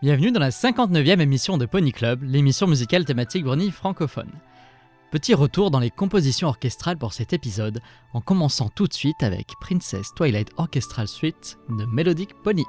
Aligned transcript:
Bienvenue 0.00 0.30
dans 0.30 0.38
la 0.38 0.50
59e 0.50 1.18
émission 1.18 1.58
de 1.58 1.66
Pony 1.66 1.90
Club, 1.90 2.22
l'émission 2.22 2.68
musicale 2.68 3.04
thématique 3.04 3.42
brownie 3.42 3.72
francophone. 3.72 4.30
Petit 5.10 5.34
retour 5.34 5.72
dans 5.72 5.80
les 5.80 5.90
compositions 5.90 6.46
orchestrales 6.46 6.96
pour 6.96 7.12
cet 7.12 7.32
épisode, 7.32 7.80
en 8.12 8.20
commençant 8.20 8.68
tout 8.68 8.86
de 8.86 8.92
suite 8.92 9.24
avec 9.24 9.48
Princess 9.60 10.14
Twilight 10.14 10.52
Orchestral 10.56 11.08
Suite 11.08 11.58
de 11.68 11.84
Melodic 11.84 12.32
Pony. 12.44 12.64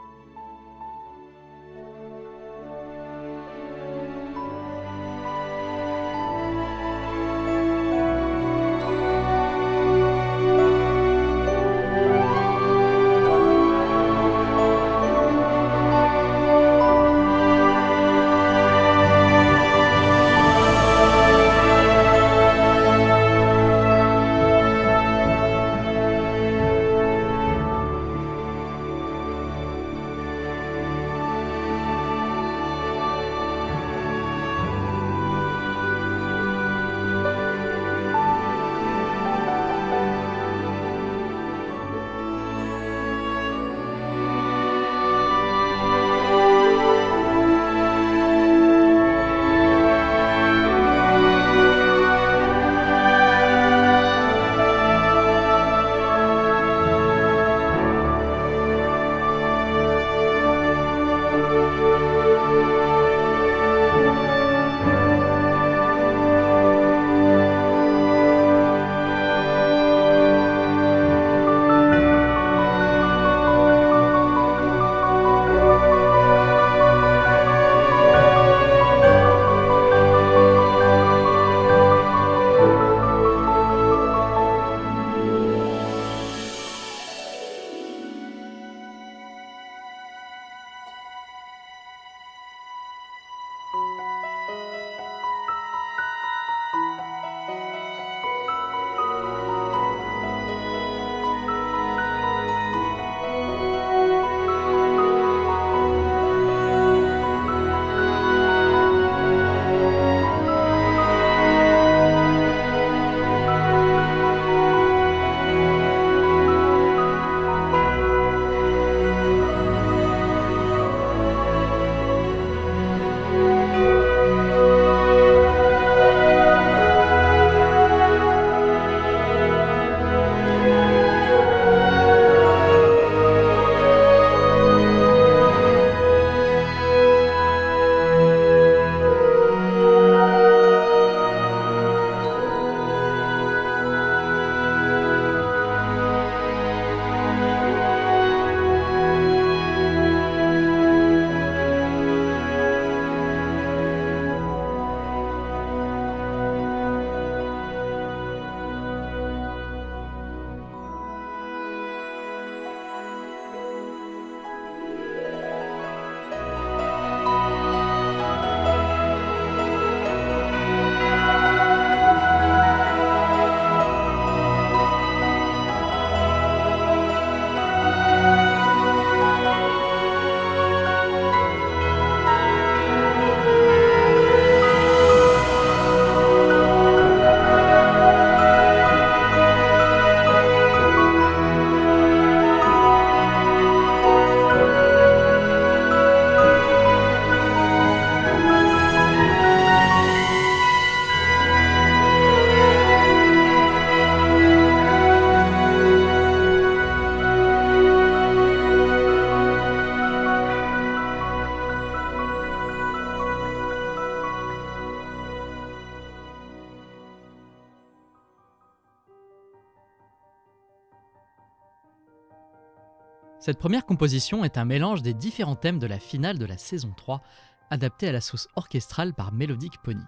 Cette 223.50 223.58
première 223.58 223.88
composition 223.88 224.46
est 224.46 224.60
un 224.60 224.66
mélange 224.66 225.02
des 225.02 225.16
différents 225.16 225.56
thèmes 225.56 225.80
de 225.80 225.88
la 225.88 225.98
finale 225.98 226.38
de 226.38 226.46
la 226.46 226.60
saison 226.60 226.94
3, 226.96 227.24
adapté 227.72 228.08
à 228.08 228.12
la 228.12 228.22
sauce 228.22 228.48
orchestrale 228.56 229.16
par 229.16 229.34
Melodic 229.34 229.80
Pony. 229.82 230.04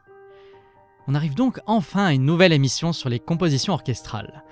On 1.08 1.16
arrive 1.16 1.34
donc 1.34 1.60
enfin 1.66 2.06
à 2.06 2.14
une 2.14 2.24
nouvelle 2.24 2.54
émission 2.54 2.94
sur 2.94 3.10
les 3.10 3.20
compositions 3.20 3.74
orchestrales. 3.74 4.44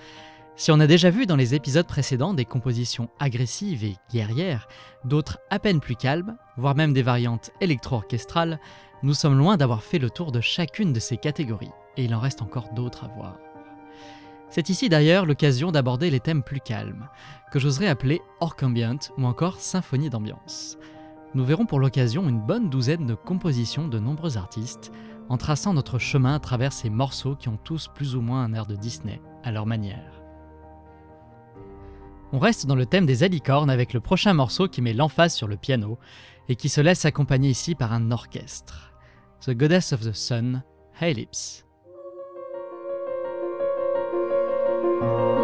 Si 0.56 0.72
on 0.72 0.80
a 0.80 0.88
déjà 0.88 1.12
vu 1.12 1.28
dans 1.28 1.36
les 1.36 1.54
épisodes 1.54 1.86
précédents 1.86 2.34
des 2.34 2.46
compositions 2.46 3.12
agressives 3.20 3.84
et 3.84 3.96
guerrières, 4.12 4.68
d'autres 5.06 5.38
à 5.52 5.60
peine 5.60 5.82
plus 5.82 5.96
calmes, 5.96 6.36
voire 6.58 6.74
même 6.74 6.94
des 6.94 7.04
variantes 7.04 7.52
électro-orchestrales, 7.62 8.60
nous 9.04 9.14
sommes 9.14 9.38
loin 9.38 9.56
d'avoir 9.56 9.84
fait 9.84 10.00
le 10.00 10.10
tour 10.10 10.32
de 10.32 10.42
chacune 10.42 10.94
de 10.94 11.00
ces 11.00 11.18
catégories, 11.18 11.70
et 11.96 12.06
il 12.06 12.16
en 12.16 12.20
reste 12.20 12.42
encore 12.42 12.74
d'autres 12.74 13.04
à 13.04 13.10
voir. 13.10 13.38
C'est 14.50 14.70
ici 14.70 14.90
d'ailleurs 14.90 15.26
l'occasion 15.26 15.72
d'aborder 15.72 16.10
les 16.10 16.20
thèmes 16.20 16.44
plus 16.44 16.60
calmes, 16.60 17.08
que 17.52 17.60
j'oserais 17.60 17.88
appeler 17.88 18.22
orc 18.40 18.56
ambient 18.64 18.98
ou 19.18 19.26
encore 19.26 19.60
symphonie 19.60 20.10
d'ambiance. 20.10 20.78
Nous 21.36 21.46
verrons 21.46 21.66
pour 21.66 21.80
l'occasion 21.80 22.28
une 22.28 22.42
bonne 22.42 22.70
douzaine 22.70 23.06
de 23.06 23.14
compositions 23.14 23.88
de 23.88 24.00
nombreux 24.00 24.38
artistes, 24.38 24.92
en 25.30 25.38
traçant 25.38 25.74
notre 25.74 26.00
chemin 26.00 26.34
à 26.34 26.40
travers 26.40 26.74
ces 26.74 26.90
morceaux 26.90 27.36
qui 27.36 27.50
ont 27.50 27.60
tous 27.64 27.88
plus 27.94 28.16
ou 28.16 28.22
moins 28.22 28.44
un 28.44 28.54
air 28.54 28.66
de 28.66 28.76
Disney, 28.76 29.22
à 29.44 29.52
leur 29.52 29.68
manière. 29.68 30.24
On 32.32 32.40
reste 32.40 32.66
dans 32.66 32.76
le 32.76 32.88
thème 32.88 33.06
des 33.06 33.24
alicornes 33.24 33.70
avec 33.70 33.94
le 33.94 34.00
prochain 34.00 34.34
morceau 34.34 34.68
qui 34.68 34.82
met 34.82 34.94
l'emphase 34.94 35.34
sur 35.34 35.48
le 35.48 35.58
piano 35.58 36.00
et 36.48 36.56
qui 36.56 36.70
se 36.70 36.82
laisse 36.82 37.06
accompagner 37.06 37.50
ici 37.50 37.76
par 37.76 37.94
un 37.94 38.12
orchestre. 38.12 38.94
The 39.46 39.52
Goddess 39.52 39.94
of 39.94 40.02
the 40.02 40.14
Sun, 40.14 40.64
Hey 41.00 41.14
Lips. 41.14 41.69
thank 45.10 45.34
you 45.34 45.39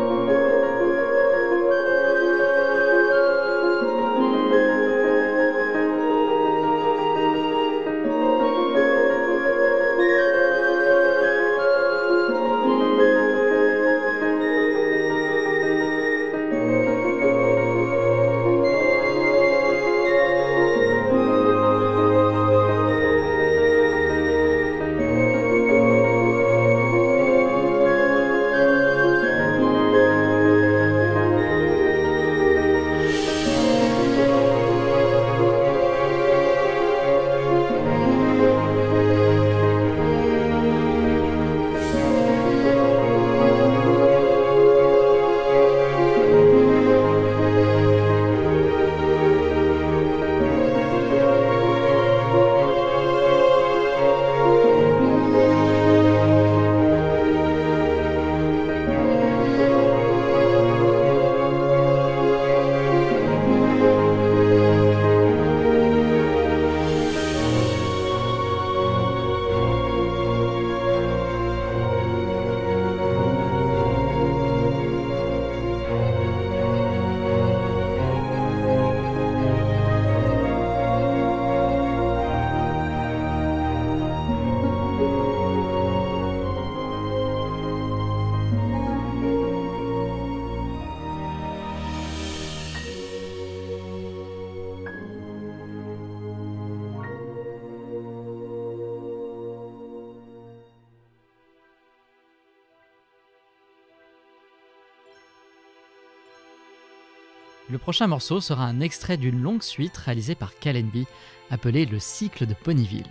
prochain 107.85 108.07
morceau 108.07 108.41
sera 108.41 108.65
un 108.65 108.79
extrait 108.79 109.15
d'une 109.15 109.39
longue 109.39 109.61
suite 109.61 109.95
réalisée 109.95 110.33
par 110.33 110.57
Calenby, 110.57 111.05
appelée 111.51 111.85
le 111.85 111.99
cycle 111.99 112.47
de 112.47 112.55
Ponyville. 112.55 113.05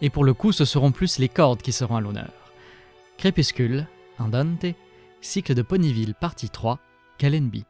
Et 0.00 0.10
pour 0.10 0.22
le 0.22 0.32
coup, 0.32 0.52
ce 0.52 0.64
seront 0.64 0.92
plus 0.92 1.18
les 1.18 1.28
cordes 1.28 1.60
qui 1.60 1.72
seront 1.72 1.96
à 1.96 2.00
l'honneur. 2.00 2.30
Crépuscule, 3.18 3.88
Andante, 4.20 4.76
cycle 5.20 5.54
de 5.54 5.62
Ponyville, 5.62 6.14
partie 6.14 6.50
3, 6.50 6.78
Calenby. 7.18 7.64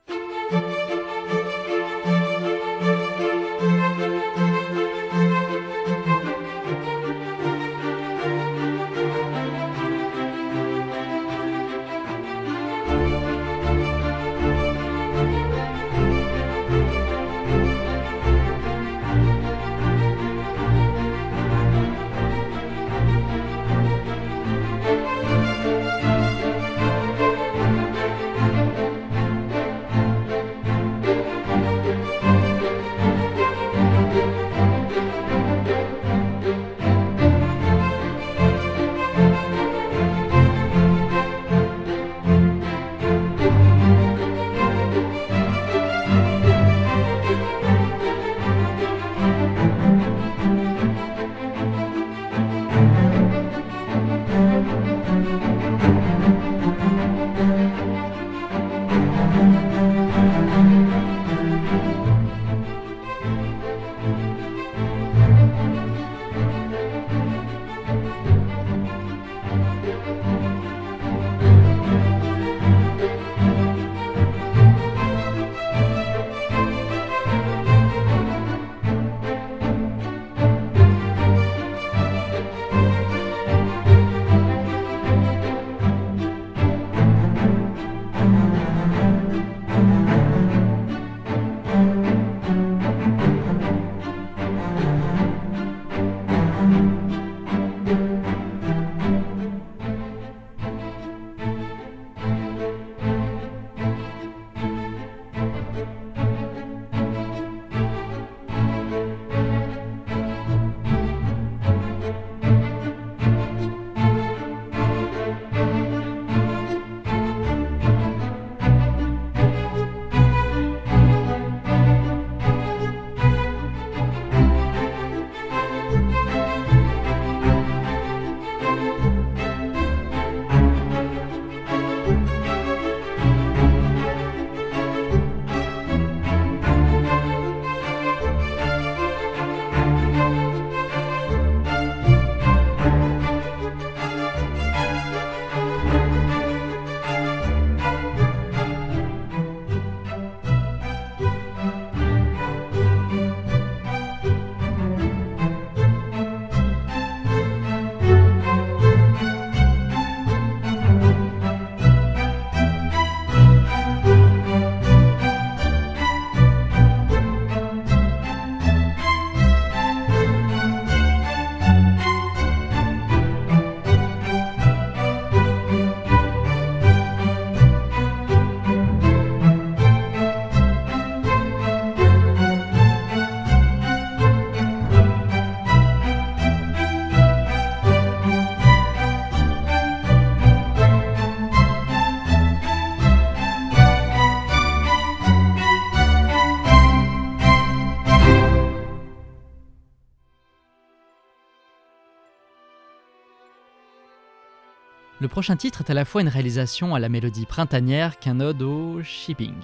Le 205.26 205.28
prochain 205.28 205.56
titre 205.56 205.80
est 205.80 205.90
à 205.90 205.94
la 205.94 206.04
fois 206.04 206.22
une 206.22 206.28
réalisation 206.28 206.94
à 206.94 207.00
la 207.00 207.08
mélodie 207.08 207.46
printanière 207.46 208.20
qu'un 208.20 208.38
ode 208.38 208.62
au 208.62 209.02
shipping. 209.02 209.56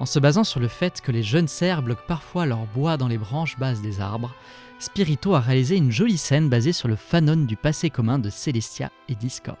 En 0.00 0.06
se 0.06 0.18
basant 0.18 0.42
sur 0.42 0.58
le 0.58 0.68
fait 0.68 1.02
que 1.02 1.12
les 1.12 1.22
jeunes 1.22 1.48
cerfs 1.48 1.82
bloquent 1.82 2.06
parfois 2.08 2.46
leur 2.46 2.64
bois 2.64 2.96
dans 2.96 3.06
les 3.06 3.18
branches 3.18 3.58
basses 3.58 3.82
des 3.82 4.00
arbres, 4.00 4.34
Spirito 4.78 5.34
a 5.34 5.40
réalisé 5.40 5.76
une 5.76 5.92
jolie 5.92 6.16
scène 6.16 6.48
basée 6.48 6.72
sur 6.72 6.88
le 6.88 6.96
fanon 6.96 7.44
du 7.44 7.56
passé 7.56 7.90
commun 7.90 8.18
de 8.18 8.30
Celestia 8.30 8.90
et 9.10 9.14
Discord. 9.14 9.58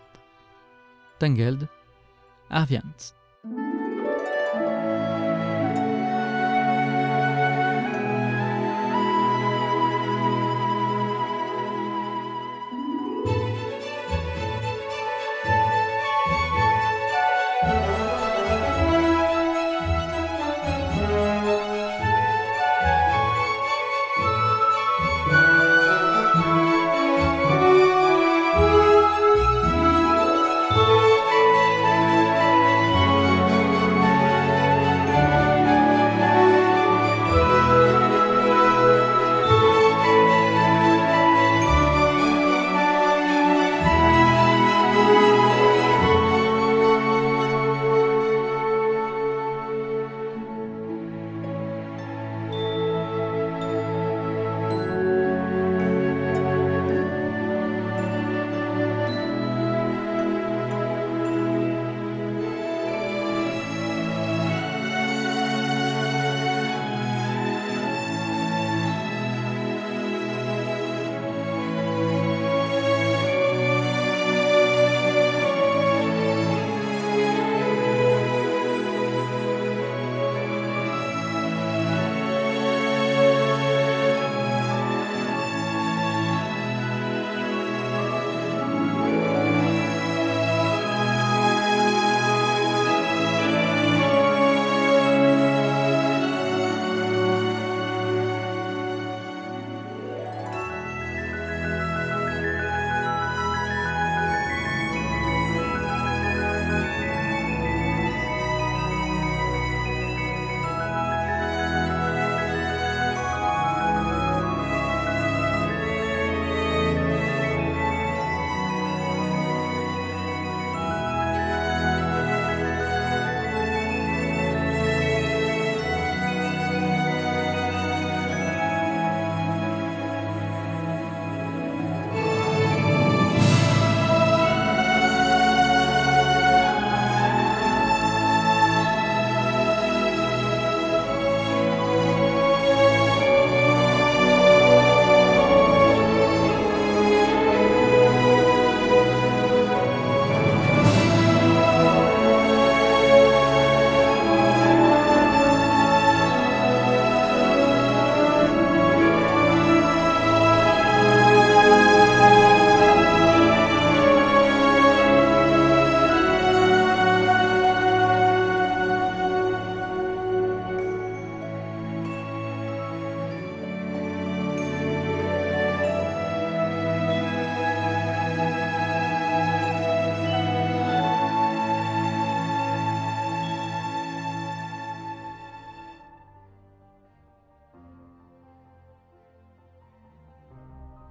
Tangled, 1.18 1.68
Arviant. 2.48 2.80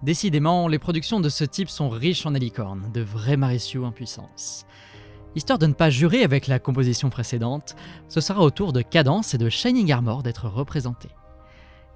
Décidément, 0.06 0.68
les 0.68 0.78
productions 0.78 1.20
de 1.20 1.30
ce 1.30 1.44
type 1.44 1.68
sont 1.68 1.90
riches 1.90 2.28
en 2.28 2.36
alicornes, 2.36 2.92
de 2.94 3.02
vrais 3.02 3.38
Mauricio 3.38 3.84
en 3.84 3.92
puissance. 3.92 4.68
Histoire 5.36 5.58
de 5.58 5.66
ne 5.66 5.74
pas 5.74 5.90
jurer 5.90 6.22
avec 6.22 6.46
la 6.46 6.60
composition 6.60 7.10
précédente, 7.10 7.76
ce 8.08 8.22
sera 8.22 8.42
au 8.42 8.52
tour 8.52 8.72
de 8.72 8.84
Cadence 8.84 9.34
et 9.34 9.40
de 9.40 9.50
Shining 9.50 9.92
Armor 9.92 10.22
d'être 10.22 10.48
représentés. 10.48 11.10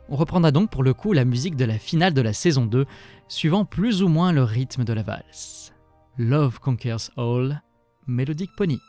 On 0.09 0.15
reprendra 0.15 0.51
donc 0.51 0.71
pour 0.71 0.81
le 0.81 0.95
coup 0.95 1.13
la 1.13 1.23
musique 1.23 1.55
de 1.55 1.65
la 1.65 1.77
finale 1.77 2.15
de 2.15 2.21
la 2.21 2.33
saison 2.33 2.65
2, 2.65 2.87
suivant 3.27 3.63
plus 3.63 4.01
ou 4.01 4.07
moins 4.07 4.31
le 4.31 4.41
rythme 4.41 4.85
de 4.85 4.93
la 4.93 5.03
valse. 5.03 5.71
Love 6.17 6.59
Conquers 6.59 7.11
All, 7.15 7.61
Melodic 8.07 8.49
Pony. 8.57 8.79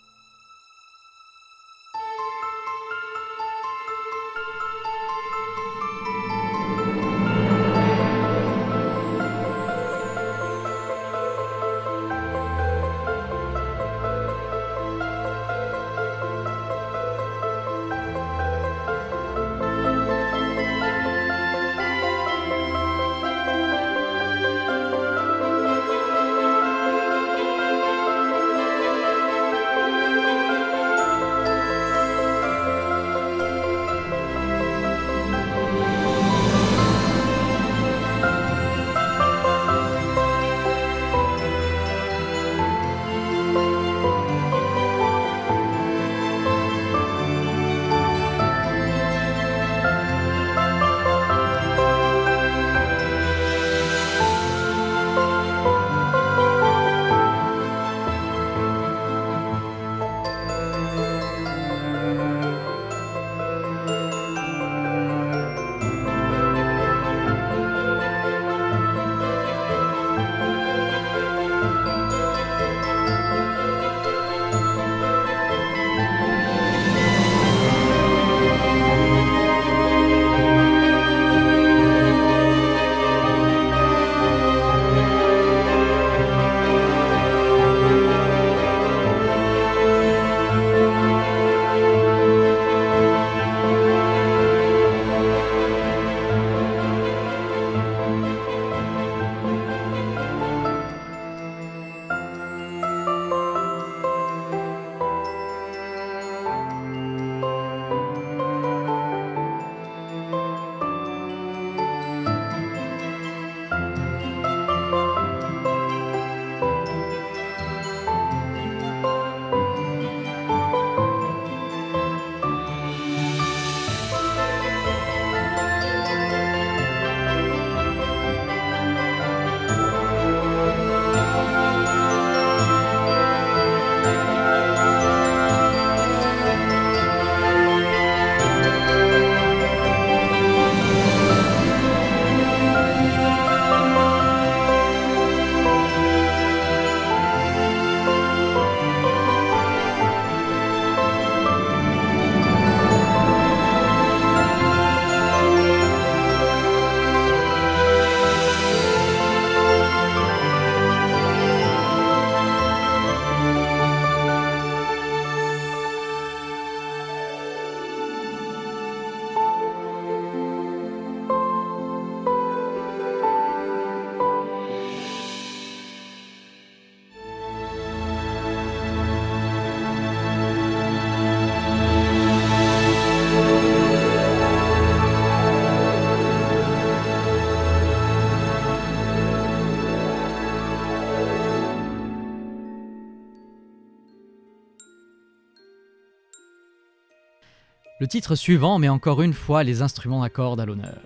Le 198.01 198.09
titre 198.09 198.35
suivant 198.35 198.79
met 198.79 198.89
encore 198.89 199.21
une 199.21 199.35
fois 199.35 199.63
les 199.63 199.83
instruments 199.83 200.23
à 200.23 200.31
cordes 200.31 200.59
à 200.59 200.65
l'honneur. 200.65 201.03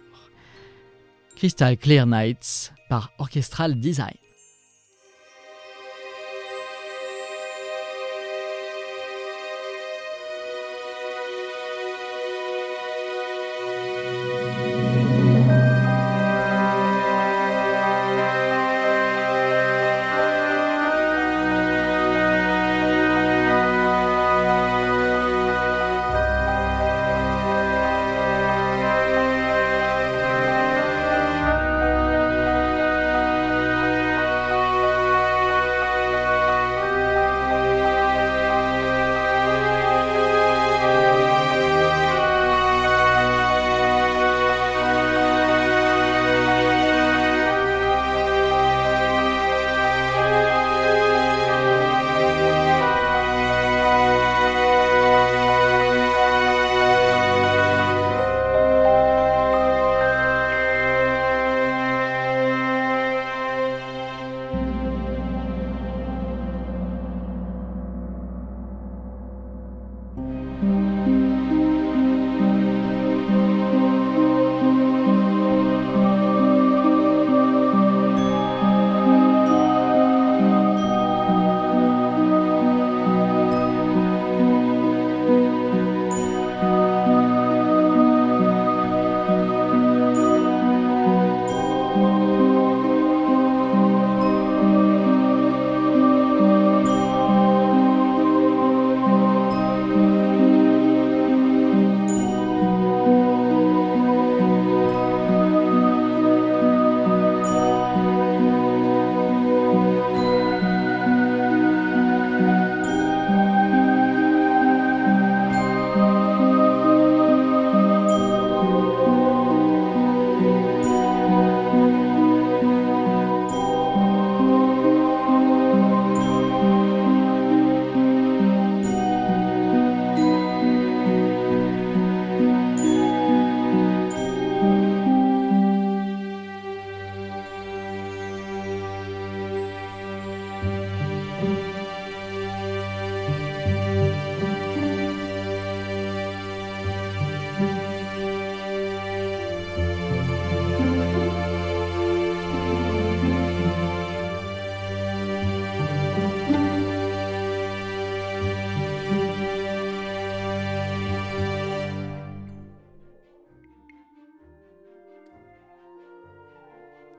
Crystal 1.35 1.76
Clear 1.76 2.07
Nights 2.07 2.72
par 2.88 3.12
Orchestral 3.18 3.74
Design. 3.80 4.23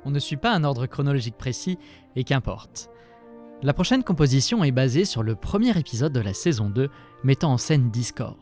On 0.05 0.11
ne 0.11 0.19
suit 0.19 0.37
pas 0.37 0.53
un 0.53 0.63
ordre 0.63 0.85
chronologique 0.85 1.37
précis, 1.37 1.77
et 2.15 2.23
qu'importe. 2.23 2.89
La 3.63 3.73
prochaine 3.73 4.03
composition 4.03 4.63
est 4.63 4.71
basée 4.71 5.05
sur 5.05 5.23
le 5.23 5.35
premier 5.35 5.77
épisode 5.77 6.13
de 6.13 6.19
la 6.19 6.33
saison 6.33 6.69
2, 6.69 6.89
mettant 7.23 7.51
en 7.51 7.57
scène 7.57 7.89
Discord. 7.89 8.37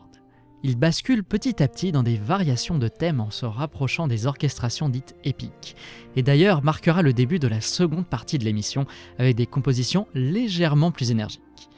Il 0.62 0.76
bascule 0.76 1.24
petit 1.24 1.62
à 1.62 1.68
petit 1.68 1.92
dans 1.92 2.02
des 2.02 2.16
variations 2.16 2.78
de 2.78 2.88
thèmes 2.88 3.20
en 3.20 3.30
se 3.30 3.46
rapprochant 3.46 4.08
des 4.08 4.26
orchestrations 4.26 4.88
dites 4.88 5.14
épiques, 5.24 5.76
et 6.16 6.22
d'ailleurs 6.22 6.62
marquera 6.62 7.02
le 7.02 7.12
début 7.12 7.38
de 7.38 7.48
la 7.48 7.60
seconde 7.60 8.06
partie 8.06 8.38
de 8.38 8.44
l'émission 8.44 8.86
avec 9.18 9.36
des 9.36 9.46
compositions 9.46 10.06
légèrement 10.14 10.90
plus 10.90 11.10
énergiques. 11.10 11.70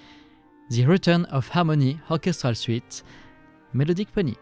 The 0.70 0.84
Return 0.86 1.28
of 1.32 1.48
Harmony 1.54 1.98
Orchestral 2.10 2.56
Suite, 2.56 3.04
Melodic 3.72 4.10
Pony. 4.10 4.36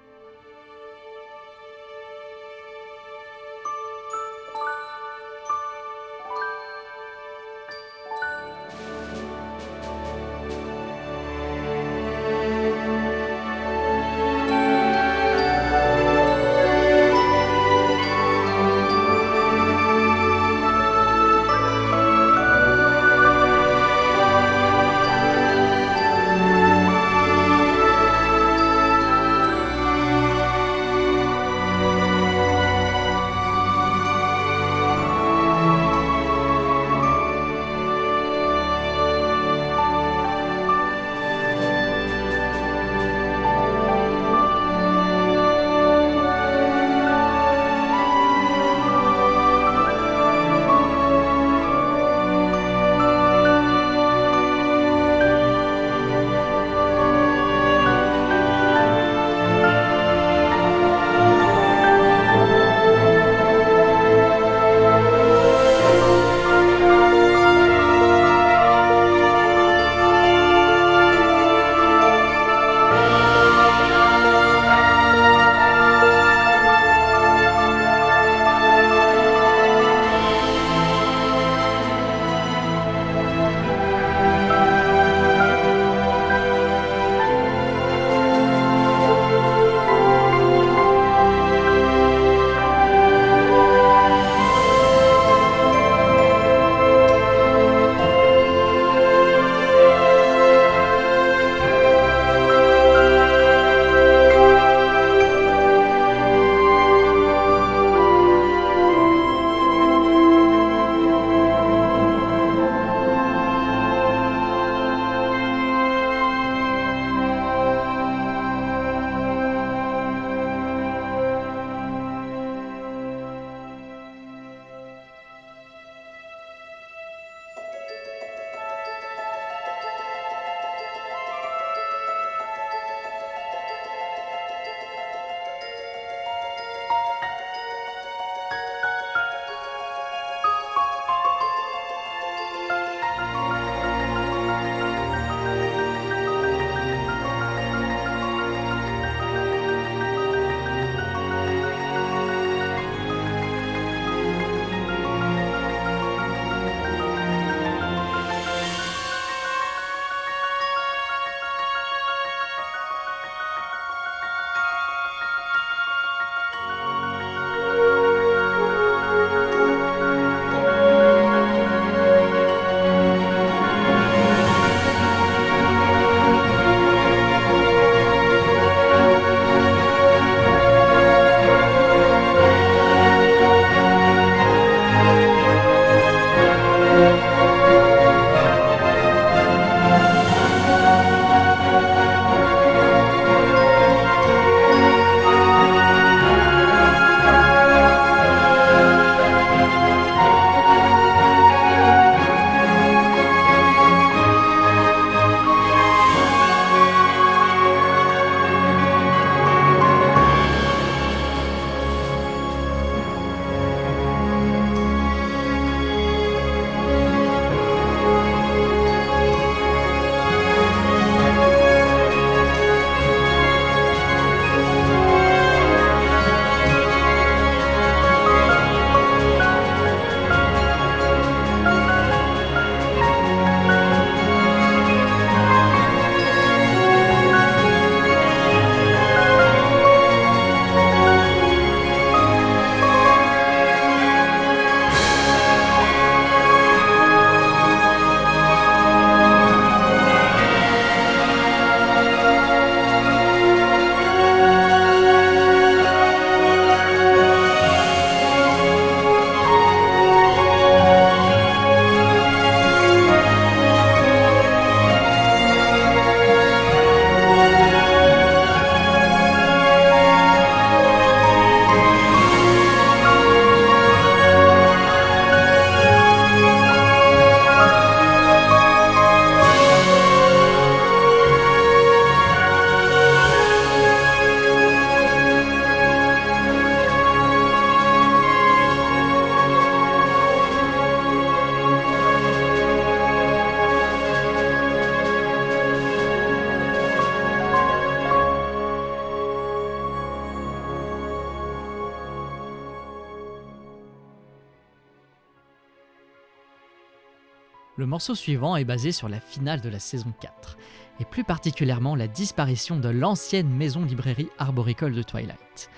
Morceau 307.95 308.17
suivant 308.17 308.57
est 308.57 308.65
basé 308.65 308.91
sur 308.91 309.09
la 309.09 309.21
finale 309.21 309.61
de 309.61 309.69
la 309.69 309.79
saison 309.79 310.13
4, 310.21 310.59
et 310.99 311.05
plus 311.05 311.23
particulièrement 311.23 311.95
la 311.95 312.09
disparition 312.09 312.77
de 312.77 312.89
l'ancienne 312.89 313.49
maison 313.49 313.85
librairie 313.85 314.31
arboricole 314.37 314.97
de 314.97 315.03
Twilight. 315.05 315.71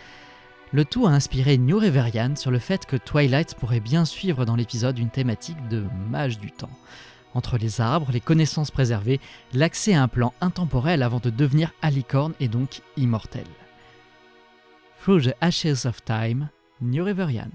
Le 0.72 0.86
tout 0.86 1.06
a 1.06 1.10
inspiré 1.10 1.58
New 1.58 1.78
Reverian 1.78 2.34
sur 2.34 2.50
le 2.50 2.58
fait 2.58 2.86
que 2.86 2.96
Twilight 2.96 3.54
pourrait 3.56 3.80
bien 3.80 4.06
suivre 4.06 4.46
dans 4.46 4.56
l'épisode 4.56 4.98
une 4.98 5.10
thématique 5.10 5.68
de 5.68 5.84
mage 6.08 6.38
du 6.38 6.50
temps. 6.50 6.70
Entre 7.34 7.58
les 7.58 7.82
arbres, 7.82 8.10
les 8.10 8.20
connaissances 8.22 8.70
préservées, 8.70 9.20
l'accès 9.52 9.92
à 9.92 10.02
un 10.02 10.08
plan 10.08 10.32
intemporel 10.40 11.02
avant 11.02 11.20
de 11.20 11.28
devenir 11.28 11.74
alicorne 11.82 12.32
et 12.40 12.48
donc 12.48 12.80
immortel. 12.96 13.44
Through 15.02 15.20
the 15.20 15.34
Ashes 15.42 15.84
of 15.84 16.02
Time, 16.02 16.48
New 16.80 17.04
Reverian. 17.04 17.50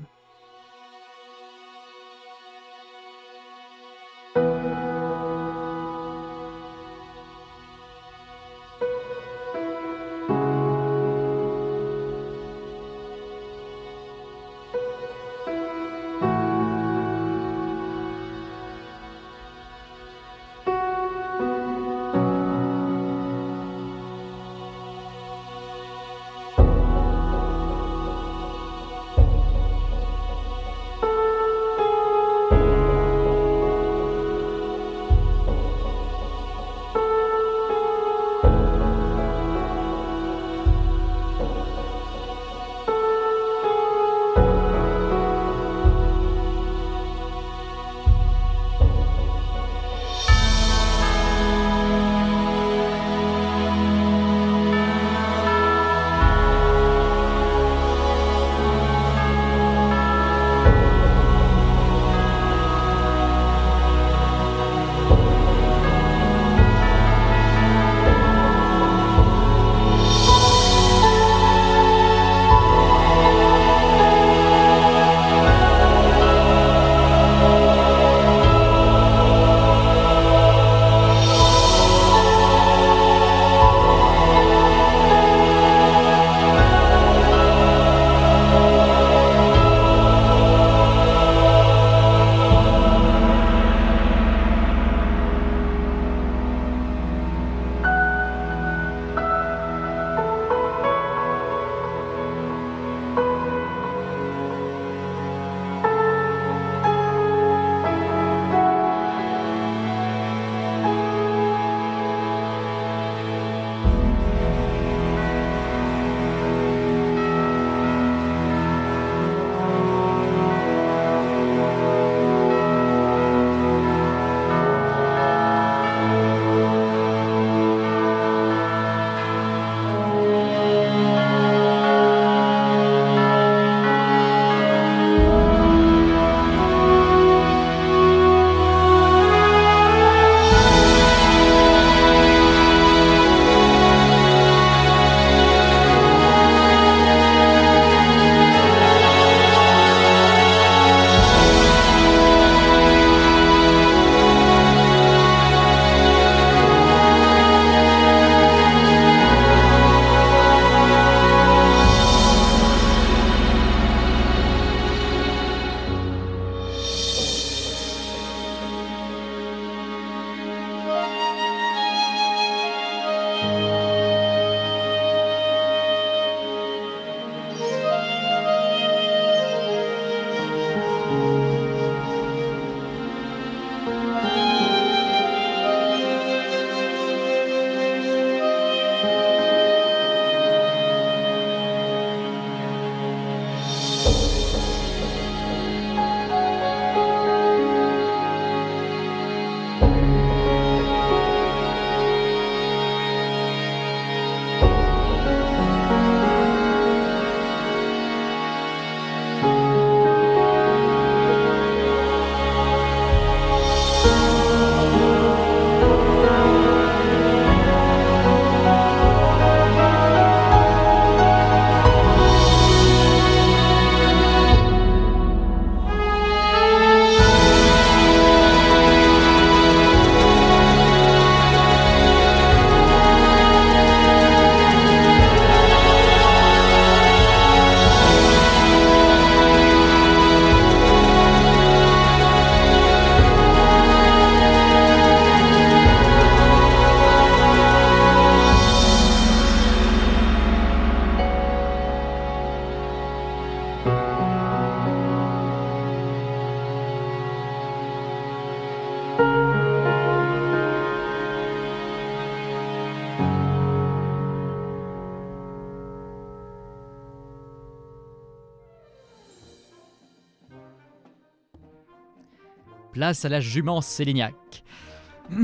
Place 273.02 273.26
à 273.26 273.30
la 273.30 273.40
jument 273.40 273.82
Célignac. 273.82 274.36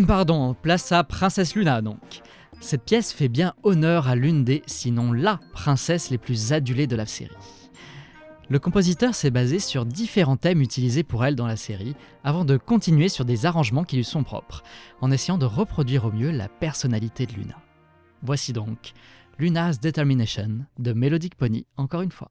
Pardon, 0.08 0.54
place 0.54 0.92
à 0.92 1.04
Princesse 1.04 1.56
Luna 1.56 1.82
donc. 1.82 2.22
Cette 2.60 2.84
pièce 2.84 3.12
fait 3.12 3.30
bien 3.30 3.56
honneur 3.64 4.08
à 4.08 4.16
l'une 4.16 4.44
des, 4.44 4.62
sinon 4.68 5.12
la 5.12 5.40
princesse 5.54 6.12
les 6.12 6.20
plus 6.20 6.54
adulées 6.54 6.86
de 6.86 6.96
la 6.96 7.08
série. 7.08 7.34
Le 8.52 8.60
compositeur 8.60 9.16
s'est 9.16 9.32
basé 9.32 9.58
sur 9.58 9.88
différents 9.88 10.38
thèmes 10.38 10.62
utilisés 10.62 11.02
pour 11.02 11.26
elle 11.26 11.36
dans 11.36 11.48
la 11.48 11.56
série, 11.56 11.96
avant 12.24 12.46
de 12.46 12.58
continuer 12.58 13.10
sur 13.10 13.26
des 13.26 13.48
arrangements 13.48 13.86
qui 13.86 13.96
lui 13.96 14.04
sont 14.04 14.24
propres, 14.24 14.62
en 15.02 15.10
essayant 15.10 15.40
de 15.40 15.48
reproduire 15.48 16.06
au 16.06 16.12
mieux 16.12 16.30
la 16.30 16.50
personnalité 16.50 17.26
de 17.26 17.34
Luna. 17.34 17.56
Voici 18.22 18.54
donc 18.54 18.94
Luna's 19.40 19.80
Determination 19.80 20.60
de 20.78 20.94
Melodic 20.94 21.34
Pony, 21.34 21.66
encore 21.76 22.04
une 22.04 22.12
fois. 22.12 22.30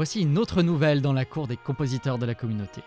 Voici 0.00 0.22
une 0.22 0.38
autre 0.38 0.62
nouvelle 0.62 1.02
dans 1.02 1.12
la 1.12 1.26
cour 1.26 1.46
des 1.46 1.58
compositeurs 1.58 2.16
de 2.16 2.24
la 2.24 2.34
communauté. 2.34 2.80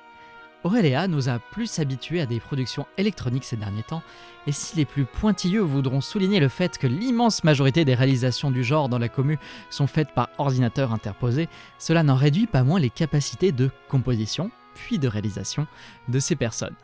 Aurélia 0.63 1.07
nous 1.07 1.29
a 1.29 1.37
plus 1.37 1.77
habitués 1.77 2.21
à 2.21 2.25
des 2.25 2.39
productions 2.39 2.87
électroniques 2.97 3.43
ces 3.43 3.55
derniers 3.55 3.83
temps, 3.83 4.01
et 4.47 4.51
si 4.51 4.77
les 4.77 4.85
plus 4.85 5.05
pointilleux 5.05 5.61
voudront 5.61 6.01
souligner 6.01 6.39
le 6.39 6.47
fait 6.47 6.79
que 6.79 6.87
l'immense 6.87 7.43
majorité 7.43 7.85
des 7.85 7.93
réalisations 7.93 8.49
du 8.49 8.63
genre 8.63 8.89
dans 8.89 8.97
la 8.97 9.09
commu 9.09 9.37
sont 9.69 9.85
faites 9.85 10.11
par 10.15 10.29
ordinateur 10.39 10.91
interposé, 10.91 11.49
cela 11.77 12.01
n'en 12.01 12.15
réduit 12.15 12.47
pas 12.47 12.63
moins 12.63 12.79
les 12.79 12.89
capacités 12.89 13.51
de 13.51 13.69
composition, 13.89 14.49
puis 14.73 14.97
de 14.97 15.07
réalisation, 15.07 15.67
de 16.07 16.17
ces 16.17 16.35
personnes. 16.35 16.75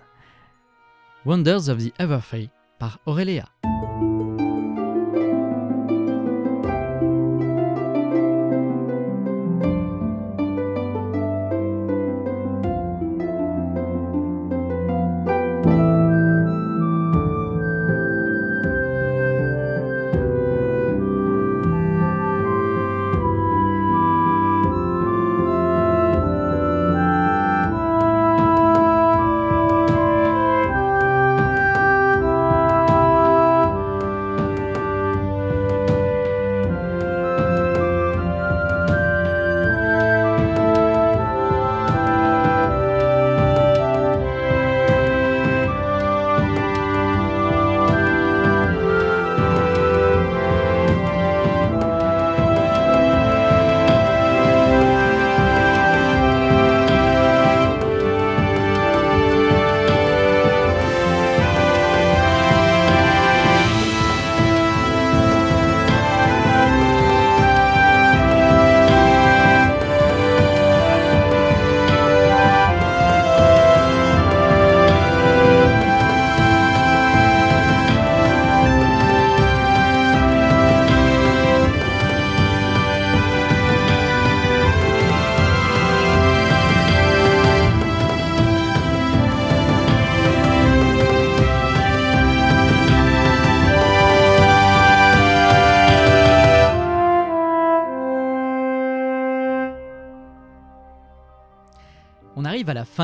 Wonders 1.26 1.70
of 1.70 1.80
the 1.80 1.92
Everfree 2.00 2.52
par 2.78 3.00
Aurélia. 3.08 3.50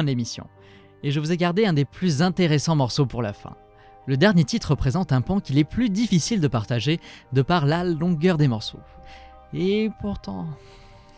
L'émission, 0.01 0.47
et 1.03 1.11
je 1.11 1.19
vous 1.19 1.31
ai 1.31 1.37
gardé 1.37 1.65
un 1.65 1.73
des 1.73 1.85
plus 1.85 2.21
intéressants 2.21 2.75
morceaux 2.75 3.05
pour 3.05 3.21
la 3.21 3.33
fin. 3.33 3.55
Le 4.07 4.17
dernier 4.17 4.43
titre 4.43 4.71
représente 4.71 5.11
un 5.11 5.21
pan 5.21 5.39
qu'il 5.39 5.57
est 5.57 5.63
plus 5.63 5.89
difficile 5.89 6.39
de 6.39 6.47
partager 6.47 6.99
de 7.33 7.41
par 7.41 7.65
la 7.65 7.83
longueur 7.83 8.37
des 8.37 8.47
morceaux. 8.47 8.79
Et 9.53 9.89
pourtant, 10.01 10.47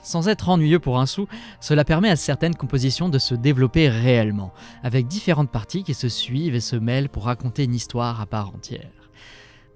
sans 0.04 0.30
être 0.30 0.50
ennuyeux 0.50 0.80
pour 0.80 1.00
un 1.00 1.06
sou, 1.06 1.28
cela 1.60 1.84
permet 1.84 2.10
à 2.10 2.16
certaines 2.16 2.56
compositions 2.56 3.10
de 3.10 3.20
se 3.20 3.36
développer 3.36 3.90
réellement, 3.90 4.54
avec 4.84 5.08
différentes 5.08 5.52
parties 5.52 5.84
qui 5.84 5.94
se 5.94 6.08
suivent 6.08 6.56
et 6.56 6.62
se 6.62 6.78
mêlent 6.78 7.10
pour 7.10 7.26
raconter 7.26 7.66
une 7.66 7.76
histoire 7.76 8.22
à 8.22 8.26
part 8.26 8.56
entière. 8.56 8.97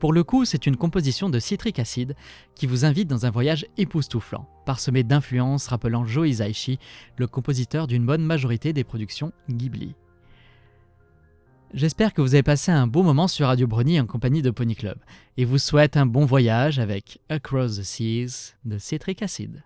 Pour 0.02 0.14
le 0.14 0.24
coup, 0.24 0.45
c'est 0.45 0.66
une 0.66 0.78
composition 0.78 1.30
de 1.30 1.38
Citric 1.38 1.78
Acid 1.78 2.16
qui 2.56 2.66
vous 2.66 2.86
invite 2.86 3.08
dans 3.08 3.28
un 3.28 3.30
voyage 3.30 3.68
époustouflant, 3.78 4.49
parsemé 4.66 5.04
d'influences 5.04 5.68
rappelant 5.68 6.06
Joe 6.06 6.28
Hisaishi, 6.28 6.80
le 7.18 7.28
compositeur 7.28 7.86
d'une 7.86 8.04
bonne 8.04 8.24
majorité 8.24 8.74
des 8.74 8.84
productions 8.84 9.32
Ghibli. 9.47 9.93
J'espère 11.76 12.16
que 12.16 12.22
vous 12.24 12.34
avez 12.34 12.41
passé 12.41 12.72
un 12.72 12.88
beau 12.88 13.04
moment 13.04 13.28
sur 13.28 13.45
Radio 13.45 13.68
Brony 13.68 13.99
en 13.99 14.08
compagnie 14.08 14.41
de 14.41 14.49
Pony 14.49 14.76
Club, 14.76 14.97
et 15.38 15.45
vous 15.45 15.60
souhaite 15.60 15.95
un 15.97 16.08
bon 16.08 16.26
voyage 16.26 16.80
avec 16.80 17.20
Across 17.30 17.78
the 17.78 17.84
Seas 17.84 18.56
de 18.66 18.80
Citric 18.80 19.22
Acid. 19.22 19.62